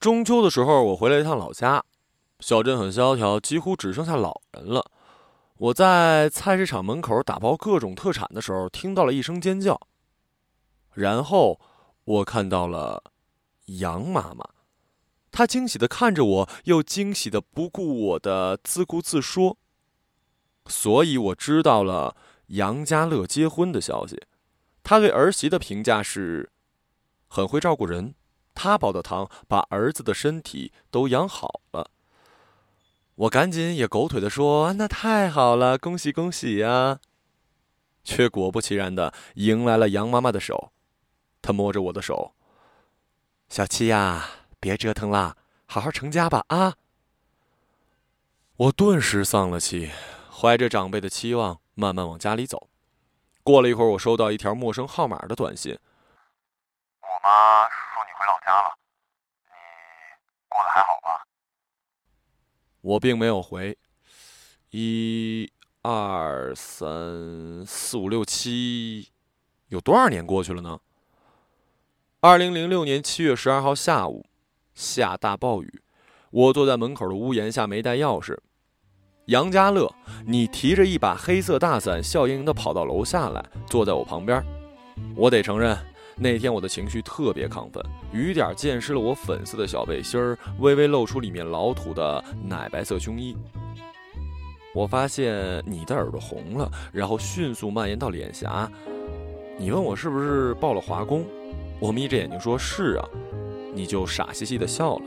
[0.00, 1.84] 中秋的时候，我回了一趟老家，
[2.38, 4.90] 小镇很萧条，几乎只剩下老人了。
[5.58, 9.78] 我在菜市场门口打包各种特产的时候，听到了一声尖叫，
[10.94, 11.60] 然后
[12.04, 13.12] 我看到了
[13.66, 14.48] 杨妈妈，
[15.30, 19.58] 她惊喜的看着我，又惊喜的不顾我的自顾自说。
[20.66, 24.18] 所以我知道了杨家乐结婚的消息。
[24.82, 26.50] 他对儿媳的评价是，
[27.28, 28.14] 很会照顾人。
[28.54, 31.90] 他煲的汤把儿子的身体都养好了。
[33.14, 37.00] 我赶紧也狗腿的说：“那太好了，恭喜恭喜呀！”
[38.02, 40.72] 却果不其然的迎来了杨妈妈的手。
[41.42, 42.32] 她摸着我的手
[43.48, 44.26] ：“小七呀，
[44.58, 45.36] 别折腾了，
[45.66, 46.76] 好好成家吧啊！”
[48.56, 49.90] 我顿时丧了气。
[50.32, 52.70] 怀着长辈的期望，慢慢往家里走。
[53.42, 55.78] 过了一会儿，我收到一条陌生号码的短信。
[57.02, 57.68] 我妈
[58.20, 58.74] 回老家了，
[59.46, 61.24] 你过得还好吧？
[62.82, 63.78] 我并没有回。
[64.68, 65.50] 一、
[65.80, 69.08] 二、三、四、五、六、七，
[69.68, 70.80] 有多少年过去了呢？
[72.20, 74.26] 二零零六年七月十二号下午，
[74.74, 75.82] 下大暴雨，
[76.30, 78.38] 我坐在门口的屋檐下，没带钥匙。
[79.28, 79.94] 杨家乐，
[80.26, 84.44] 你提着一把黑色大伞，笑盈盈地跑到楼下来，坐在我旁边。
[85.16, 85.74] 我得承认，
[86.16, 93.36] 那天我的情绪特别亢奋，雨点溅湿了我粉色的小背心儿，微微露出里面老土的奶白色胸衣。
[94.74, 98.70] 我发现你的耳朵红了，然后迅速蔓延到脸颊。
[99.58, 101.24] 你问我是不是报了华工，
[101.80, 103.08] 我眯着眼睛说是啊，
[103.74, 105.02] 你就傻兮兮地笑了。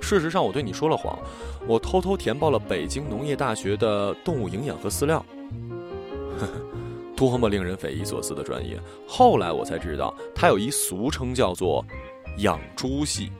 [0.00, 1.18] 事实上，我对你说了谎。
[1.66, 5.24] 我偷偷填报了北京农业大学的动物营养和饲料。
[7.20, 8.80] 多么令人匪夷所思的专业！
[9.06, 11.84] 后来我才知道，它有一俗称叫做
[12.40, 13.30] “养猪系”。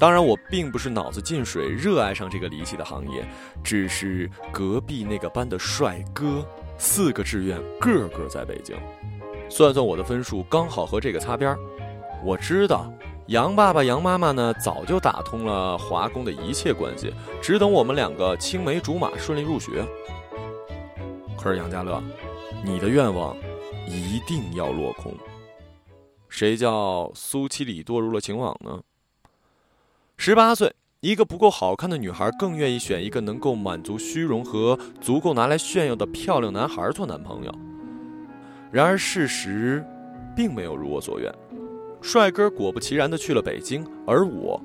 [0.00, 3.24] 当然，我并不是脑子进水，热爱上这个离奇的行业，
[3.62, 6.44] 只是隔壁那个班的帅哥，
[6.76, 8.76] 四个志愿，个个在北京。
[9.48, 11.58] 算算我的分数，刚好和这个擦边儿
[12.24, 12.92] 我知道。
[13.28, 19.86] 杨爸爸、杨妈妈呢，早就打通了华工的一切关系，只等我们两个青梅竹马顺利入学。
[21.40, 22.02] 可是杨家乐，
[22.64, 23.36] 你的愿望
[23.86, 25.14] 一定要落空。
[26.28, 28.82] 谁叫苏七里堕入了情网呢？
[30.16, 37.54] 十八岁，一个不够好看的女孩更愿意选一个能够满足虚荣和足够拿来炫耀的漂亮男孩做男朋友。
[38.70, 39.84] 然而事实，
[40.36, 41.32] 并没有如我所愿。
[42.02, 44.60] 帅哥果不其然的去了北京，而我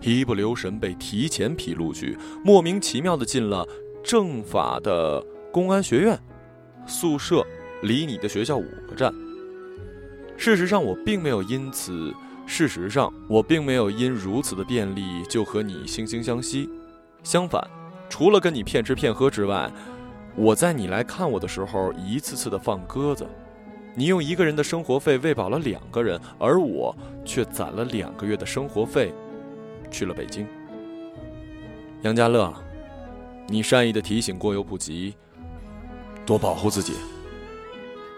[0.00, 3.66] 一不留神被提前批录取，莫名其妙的进了
[4.02, 6.18] 政法的公安学院，
[6.86, 7.44] 宿舍
[7.82, 9.12] 离你的学校五个站。
[10.36, 12.12] 事实上，我并没有因此，
[12.46, 16.68] 事实上我并没有因如此的便利就和你惺惺相惜。
[17.22, 17.62] 相反，
[18.08, 19.70] 除了跟你骗吃骗喝之外，
[20.36, 23.26] 我在你来看我的时候一次次的放鸽子。
[23.94, 29.14] 你用一个人的生活费喂饱了两个人，而我却攒了两个月的生活费，
[29.88, 30.44] 去了北京。
[32.02, 32.52] 杨家乐，
[33.46, 35.14] 你善意的提醒过犹不及，
[36.26, 36.94] 多保护自己。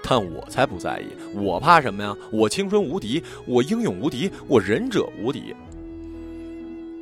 [0.09, 2.17] 但我才不在意，我怕什么呀？
[2.31, 5.55] 我青春无敌，我英勇无敌，我忍者无敌。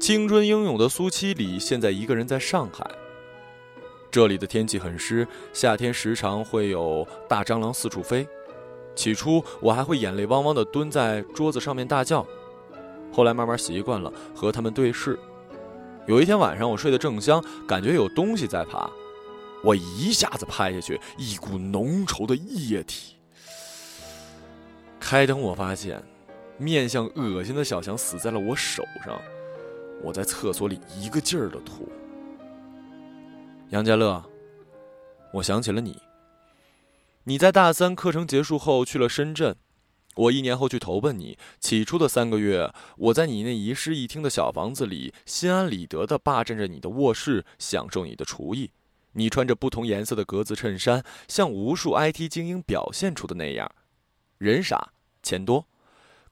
[0.00, 2.90] 青春英勇的苏七里现在一个人在上海。
[4.10, 8.26] 这里的天气很湿，夏天时常会有大蟑螂四处飞。
[8.94, 12.24] 起初我还会眼泪汪汪的蹲在桌子上面大叫，
[13.12, 15.18] 后来慢慢习惯了和他们对视。
[16.06, 18.88] 有一天晚上我睡得正香，感觉有东西在爬，
[19.64, 23.16] 我一下子拍下去，一股浓稠的液体。
[25.00, 26.02] 开灯我发现，
[26.58, 29.18] 面相恶心的小强死在了我手上，
[30.02, 31.88] 我在厕所里一个劲儿的吐。
[33.70, 34.22] 杨家乐，
[35.32, 35.96] 我想起了你。
[37.24, 39.56] 你在大三课程结束后去了深圳，
[40.14, 41.38] 我一年后去投奔你。
[41.58, 48.70] 起初的三个月，我在你那一室一厅的小房子里，心安理得地霸占着你的卧室，享受你的厨艺。
[49.14, 53.70] 你穿着不同颜色的格子衬衫，像无数 IT 精英表现出的那样，
[54.38, 55.66] 人傻钱多。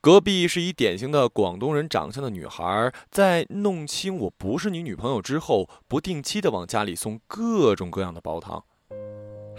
[0.00, 8.64] 隔壁是一典型的广东人长相的女孩，在弄清我不是你女朋友之后，不定期的往家里送各种各样的煲汤。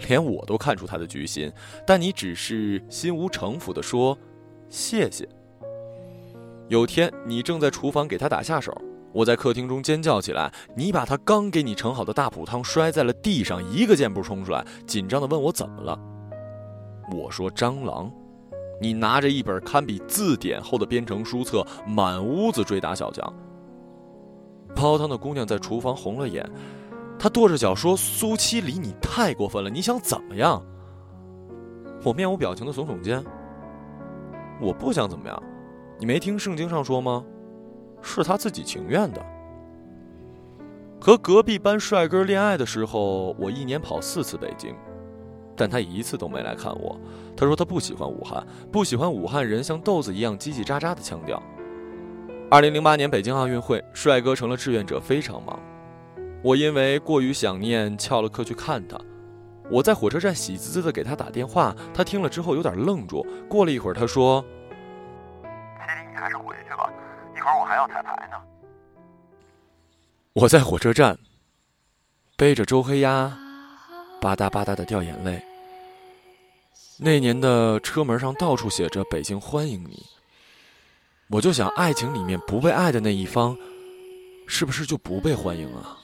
[0.08, 1.50] 连我都看出他的居心，
[1.86, 4.18] 但你只是心无城府的说
[4.68, 5.26] ：“谢谢。”
[6.68, 8.76] 有天，你正在厨房给他打下手，
[9.14, 15.96] 我在客厅中尖叫起来，你把他刚给你盛好的大补汤摔在了地上，一个箭步冲出来，紧张地问我怎么了。
[17.12, 18.10] 我说：“蟑螂。”
[18.82, 23.32] 你拿着一本堪比字典厚的编程书册，满屋子追打小强。
[24.74, 26.44] 煲汤的姑娘在厨房红了眼，
[27.16, 29.70] 她跺着脚说：“苏七离，你太过分了！
[29.70, 30.60] 你想怎么样？”
[32.02, 33.24] 我面无表情的耸耸肩
[34.60, 35.42] ：“我不想怎么样，
[36.00, 37.24] 你没听圣经上说吗？
[38.04, 39.24] 是他自己情愿的。”
[41.00, 44.74] 和隔壁班帅哥恋爱的时候，我一年跑四次北京，
[45.56, 46.98] 但他一次都没来看我。
[47.36, 51.42] 他说他不喜欢武汉，不喜欢武汉人像豆子一样叽叽喳喳的腔调。
[52.50, 55.58] 二零零八年北京奥运会，帅哥成了志愿者，非常忙。
[56.42, 58.98] 我因为过于想念，翘了课去看他。
[59.70, 63.26] 我在火车站喜滋滋的给他打电话，他听了之后有点愣住。
[63.48, 64.44] 过了一会儿，他说
[67.88, 68.36] ：“彩排呢。”
[70.34, 71.18] 我在火车站，
[72.36, 73.36] 背着周黑鸭，
[74.20, 75.42] 吧嗒吧嗒的掉眼泪。
[76.98, 80.04] 那年的车门上到处写着“北京欢迎你”，
[81.30, 83.56] 我就想，爱情里面不被爱的那一方，
[84.46, 85.98] 是不是就不被欢迎啊？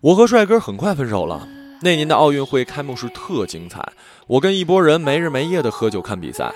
[0.00, 1.46] 我和帅哥很快分手了。
[1.80, 3.92] 那年的奥运会开幕式特精彩，
[4.26, 6.52] 我跟一拨人没日没夜的喝酒看比赛。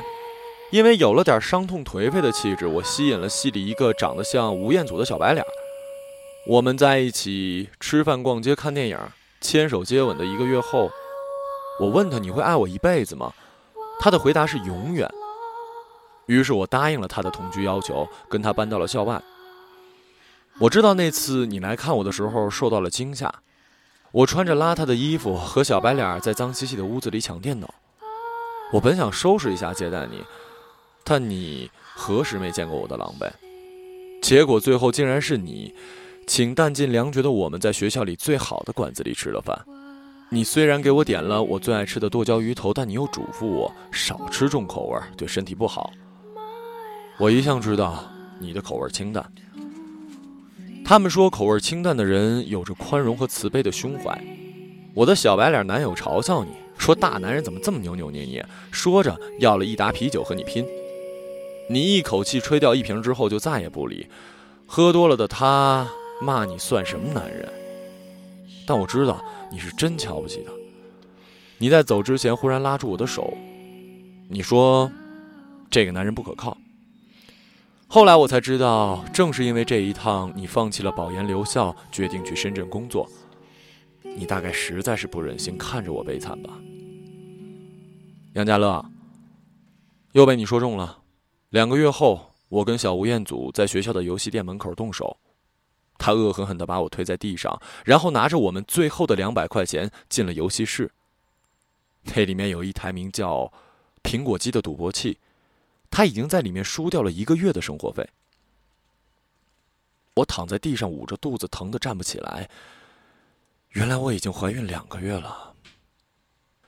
[0.73, 5.45] 因为有了点伤痛颓废的气质，我吸引了戏里一个长得像吴彦祖的小白脸。
[6.47, 8.99] 我们在一起吃饭、逛街、看电影，
[9.39, 10.91] 牵手接吻的一个月后，
[11.79, 13.35] 我问他：“你会爱我一辈子吗？”
[14.01, 15.07] 他的回答是“永远”。
[16.25, 19.23] 于是我答应了他的同居要求，跟他搬到了校外。
[20.59, 23.31] 我知道那次你来看我的时候受到了惊吓，
[24.11, 27.75] 我穿着邋遢的衣服和小白脸在脏兮兮的屋子里抢电脑。
[28.73, 30.25] 我本想收拾一下接待你，
[31.05, 33.31] 但你何时没见过我的狼狈？
[34.21, 35.75] 结果最后竟然是你。
[36.25, 39.61] 请弹尽粮绝的我们在学校里最好的馆子里吃了饭。
[40.31, 45.93] 你虽然给我点了我最爱吃的剁椒鱼头，但你又嘱咐我少吃重口味，对身体不好。
[47.19, 48.05] 我一向知道
[48.39, 49.31] 你的口味清淡。
[50.85, 54.17] 他们说口味清淡的人有着宽容和慈悲的胸怀。
[54.95, 60.65] 我的小白脸男友嘲笑你说大男人怎么这么扭扭捏捏，说着要了一打啤酒和你拼。
[61.73, 64.07] 你一口气吹掉一瓶之后就再也不理。
[64.67, 65.89] 喝多了的他。
[66.21, 67.53] 骂你算什么男人？
[68.65, 69.21] 但我知道
[69.51, 70.53] 你是真瞧不起他。
[71.59, 73.35] 你在走之前忽然拉住我的手，
[74.29, 74.89] 你说
[75.69, 76.57] ：“这个男人不可靠。”
[77.89, 83.11] 后来我才知道，正是因为这一趟，你放弃了保研留校，决定去深圳工作。
[84.05, 86.53] 你大概实在是不忍心看着我悲惨吧？
[88.35, 88.85] 杨家乐，
[90.13, 91.02] 又被你说中了。
[91.53, 95.19] 两个月后，我跟小吴彦祖在学校的游戏店门口动手。
[95.99, 100.91] 他恶狠狠地把我推在地上，然后拿着我们最后的两百块钱进了游戏室。
[102.05, 103.53] 那里面有一台名叫
[104.03, 105.19] “苹果机”的赌博器，
[105.91, 108.09] 他已经在里面输掉了一个月的生活费。
[110.15, 112.49] 我躺在地上捂着肚子，疼得站不起来。
[113.73, 115.55] 原来我已经怀孕两个月了。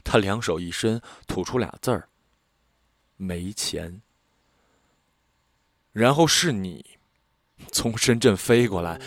[0.05, 2.11] 他两手一伸，吐出俩字儿
[3.17, 4.03] ：“没钱。”
[5.95, 6.85] 然后是你。
[7.71, 9.01] 从深圳飞过来，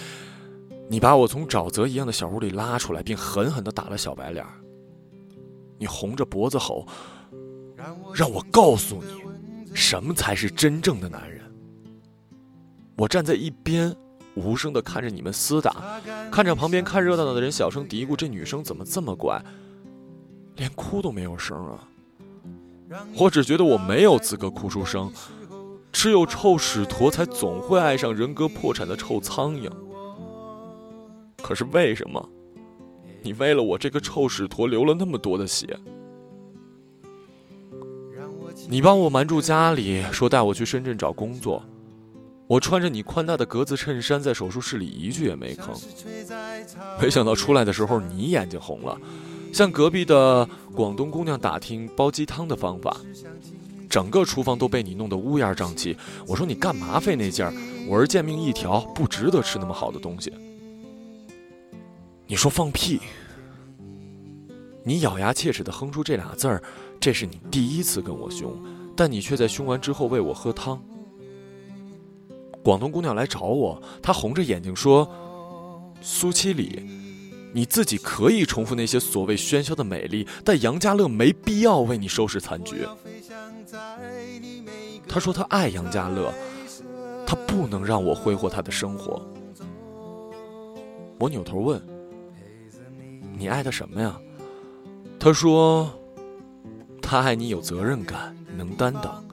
[0.90, 4.44] 你把我从沼泽一样的小屋里拉出来，并狠狠的打了小白脸。
[5.78, 6.88] 你红着脖子吼
[8.16, 11.42] ：“让我告诉你，什么才是真正的男人。”
[12.98, 13.94] 我站在一边，
[14.36, 16.00] 无声的看着你们厮打，
[16.32, 19.40] 看着旁边看热闹的人小声嘀咕：“这女生怎么这么乖，
[20.56, 21.88] 连哭都没有声啊！”
[23.20, 25.12] 我只觉得我没有资格哭出声。
[25.98, 29.68] 只有臭屎坨才总会爱上人格破产的臭苍蝇。
[31.42, 32.30] 可是为什么，
[33.24, 35.76] 你为了我这个臭屎坨流了那么多的血？
[38.70, 41.64] 你帮我瞒住家里，说带我去深圳找工作。
[42.46, 45.84] 我穿着你宽大的格子衬衫，在手术室里一句也没吭。
[47.02, 48.96] 没想到出来的时候，你眼睛红了，
[49.52, 52.96] 向隔壁的广东姑娘打听煲鸡汤的方法。
[53.90, 55.98] 整个厨房都被你弄得乌烟瘴气。
[56.28, 57.54] 我说你干嘛费那劲儿？
[57.88, 60.32] 我是贱命一条，不值得吃那么好的东西。
[62.26, 63.00] 你说放屁！
[64.84, 66.62] 你咬牙切齿地哼出这俩字儿。
[67.00, 68.52] 这是你第一次跟我凶，
[68.96, 70.82] 但你却在凶完之后喂我喝汤。
[72.64, 75.10] 广东姑娘来找我，她红着眼睛说
[76.02, 76.84] ：“苏七里，
[77.54, 82.86] 你自己可以重复那些所谓喧嚣的美丽，但杨家乐没必要为你收拾残局。”
[85.08, 86.34] 他说他爱杨家乐，
[87.26, 89.22] 他不能让我挥霍他的生活。
[91.20, 91.82] 我扭头问
[93.38, 94.20] ：“你爱他什么呀？”
[95.20, 95.92] 他说
[97.02, 99.24] ：“他爱你有责任感，能担当。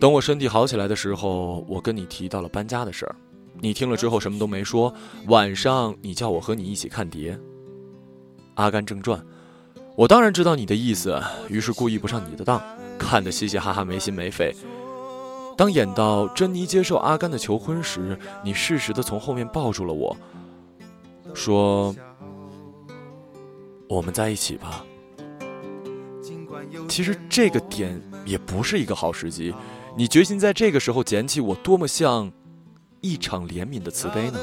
[0.00, 3.14] 等我身体好起来的时候，我跟你提到了搬家的事儿，
[3.60, 4.92] 你听了之后什么都没说。
[5.26, 7.34] 晚上你叫我和你一起看碟，
[8.54, 9.20] 《阿甘正传》，
[9.96, 12.60] 我当然知道你的意思，于是故意不上你的当，
[12.98, 14.54] 看得嘻嘻哈哈没心没肺。
[15.56, 20.16] 当演到珍妮接受阿甘的求婚时，你适时的从后面抱住了我，
[21.34, 21.94] 说
[23.88, 24.84] ：“我们在一起吧。”
[26.88, 29.54] 其实这个点也不是一个好时机。
[29.96, 32.30] 你决心在这个时候捡起我，多么像
[33.00, 34.38] 一场怜悯的慈悲呢？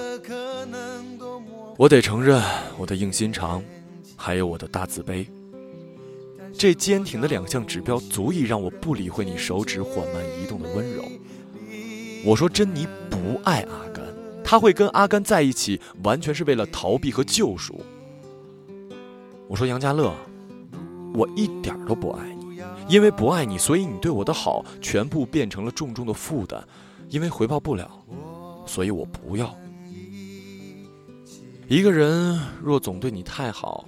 [1.78, 2.42] 我得承认，
[2.78, 3.64] 我的硬心肠，
[4.18, 5.26] 还有我的大自卑。
[6.58, 11.04] 这坚挺的两项指标，足以让我不理会你手指缓慢移动的温柔。
[12.24, 14.04] 我说珍妮不爱阿甘，
[14.44, 17.82] 他会跟阿甘在一起，完全是为了逃避和救赎。
[19.48, 20.14] 我说杨家乐，
[21.14, 26.64] 我一点都不爱你，因为不爱你，所以你对我的好全部变成了重重的负担，
[27.10, 27.90] 因为回报不了，
[28.66, 29.56] 所以我不要。
[31.68, 33.86] 一个人若总对你太好。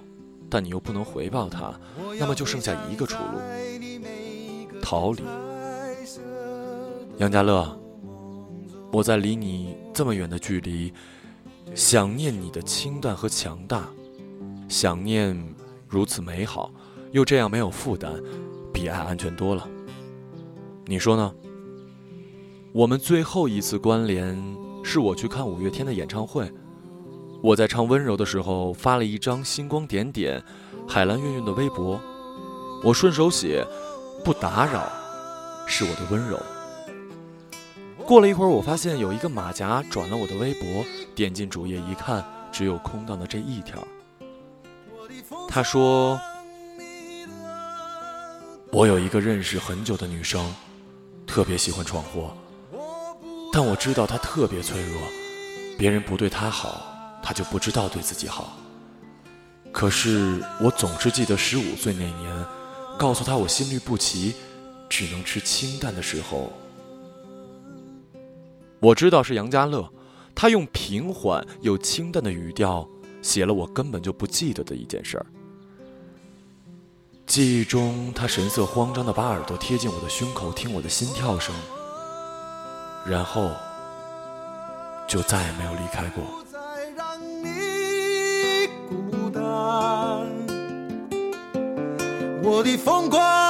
[0.49, 1.79] 但你又不能回报他，
[2.17, 5.23] 那么就剩下一个出路：逃离。
[7.17, 7.77] 杨家乐，
[8.91, 10.93] 我在离你这么远的距离，
[11.73, 13.89] 想念你的清淡和强大，
[14.69, 15.37] 想念
[15.87, 16.71] 如此美好，
[17.11, 18.13] 又这样没有负担，
[18.71, 19.67] 比爱安全多了。
[20.85, 21.33] 你说呢？
[22.73, 24.37] 我们最后一次关联
[24.83, 26.51] 是我去看五月天的演唱会。
[27.41, 30.43] 我在唱温柔的时候发了一张星光点点、
[30.87, 31.99] 海蓝晕晕的微博，
[32.83, 33.63] 我顺手写
[34.25, 34.91] “不打扰”，
[35.67, 36.37] 是我的温柔。
[38.05, 43.85] 过了一会儿，我发现有一个马甲转了我的微博，点进主页一看，只有空荡的这一条。
[45.47, 46.19] 他说
[48.73, 50.53] ：“我有一个认识很久的女生，
[51.27, 52.35] 特别喜欢闯祸，
[53.53, 54.99] 但我知道她特别脆弱，
[55.77, 56.93] 别人不对她好。”
[57.27, 58.57] 他就不知道对自己好。
[59.73, 62.45] 可是我总是记得十五岁那年，
[62.97, 64.33] 告诉他我心律不齐，
[64.87, 66.53] 只能吃清淡的时候。
[68.79, 69.91] 我知道是杨家乐，
[70.33, 72.87] 他用平缓又清淡的语调
[73.21, 75.25] 写了我根本就不记得的一件事儿。
[77.25, 81.53] 记忆中，他神色慌张的把耳朵贴近我的胸口听我的心跳声，
[83.05, 83.51] 然后
[85.09, 86.23] 就再也没有离开过。
[92.57, 93.46] 我的风光，